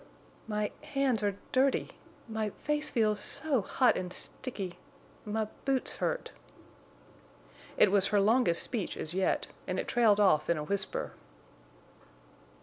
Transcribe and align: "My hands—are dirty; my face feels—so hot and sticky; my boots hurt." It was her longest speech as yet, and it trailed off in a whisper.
"My 0.47 0.71
hands—are 0.81 1.35
dirty; 1.51 1.91
my 2.27 2.49
face 2.49 2.89
feels—so 2.89 3.61
hot 3.61 3.95
and 3.95 4.11
sticky; 4.11 4.79
my 5.25 5.45
boots 5.63 5.97
hurt." 5.97 6.31
It 7.77 7.91
was 7.91 8.07
her 8.07 8.19
longest 8.19 8.63
speech 8.63 8.97
as 8.97 9.13
yet, 9.13 9.45
and 9.67 9.79
it 9.79 9.87
trailed 9.87 10.19
off 10.19 10.49
in 10.49 10.57
a 10.57 10.63
whisper. 10.63 11.11